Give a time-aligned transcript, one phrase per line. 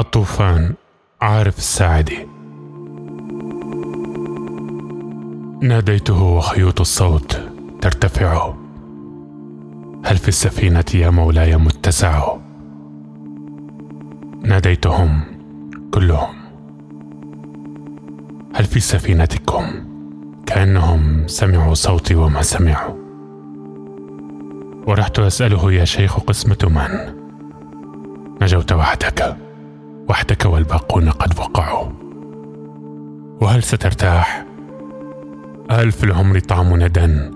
[0.00, 0.74] الطوفان
[1.20, 2.26] عارف الساعدي.
[5.62, 7.40] ناديته وخيوط الصوت
[7.80, 8.54] ترتفع
[10.04, 12.36] هل في السفينة يا مولاي متسع
[14.42, 15.20] ناديتهم
[15.90, 16.34] كلهم.
[18.54, 19.64] هل في سفينتكم؟
[20.46, 22.94] كأنهم سمعوا صوتي وما سمعوا.
[24.86, 27.14] ورحت أسأله يا شيخ قسمة من؟
[28.42, 29.49] نجوت وحدك.
[30.10, 31.88] وحدك والباقون قد وقعوا.
[33.40, 34.46] وهل سترتاح؟
[35.70, 37.30] هل في العمر طعم ندى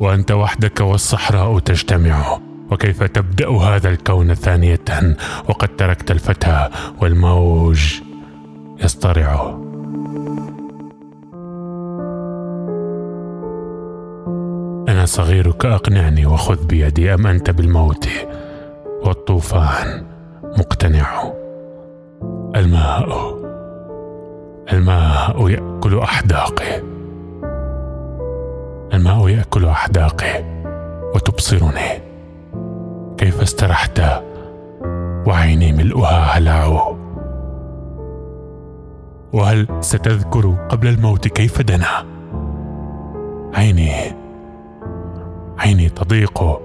[0.00, 2.38] وأنت وحدك والصحراء تجتمع.
[2.70, 5.16] وكيف تبدأ هذا الكون ثانية؟
[5.48, 6.68] وقد تركت الفتى
[7.02, 8.00] والموج
[8.84, 9.58] يصطرع.
[14.88, 18.08] أنا صغيرك أقنعني وخذ بيدي أم أنت بالموت؟
[19.04, 20.06] والطوفان
[20.58, 21.32] مقتنع.
[22.56, 23.38] الماء.
[24.72, 26.82] الماء يأكل احداقي
[28.94, 30.44] الماء يأكل احداقي
[31.14, 32.02] وتبصرني
[33.16, 34.00] كيف استرحت؟
[35.26, 36.94] وعيني ملؤها هلع
[39.32, 42.06] وهل ستذكر قبل الموت كيف دنا؟
[43.54, 43.92] عيني
[45.58, 46.60] عيني تضيق.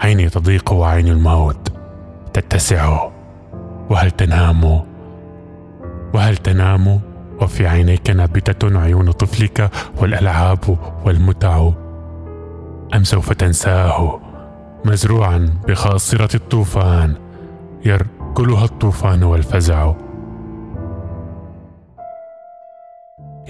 [0.00, 1.72] عيني تضيق وعين الموت
[2.32, 3.15] تتسع.
[3.90, 4.82] وهل تنام؟
[6.14, 7.00] وهل تنام؟
[7.40, 11.70] وفي عينيك نابتة عيون طفلك والألعاب والمتع.
[12.94, 14.20] أم سوف تنساه؟
[14.84, 17.14] مزروعا بخاصرة الطوفان
[17.84, 19.92] يركلها الطوفان والفزع.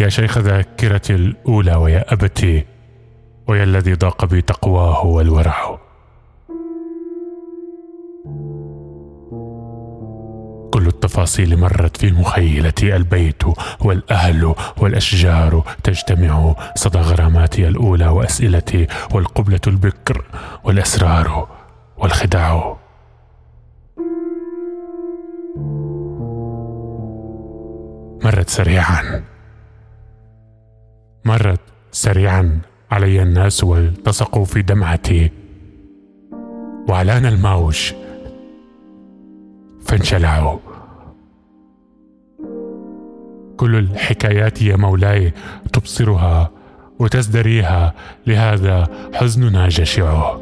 [0.01, 2.65] يا شيخ ذاكرتي الأولى ويا أبتي
[3.49, 5.86] ويا الذي ضاق بي تقواه والورع.
[11.17, 13.43] التفاصيل مرت في مخيلتي البيت
[13.81, 20.25] والأهل والأشجار تجتمع صدى غراماتي الأولى وأسئلتي والقبلة البكر
[20.65, 21.49] والأسرار
[21.97, 22.77] والخداع.
[28.25, 29.25] مرت سريعا.
[31.25, 31.61] مرت
[31.93, 32.61] سريعا
[32.91, 35.31] علي الناس والتصقوا في دمعتي.
[36.89, 37.93] وعلان الموج
[39.87, 40.66] فانشلعوا.
[43.67, 45.33] كل الحكايات يا مولاي
[45.73, 46.51] تبصرها
[46.99, 47.95] وتزدريها
[48.27, 50.37] لهذا حزننا جشع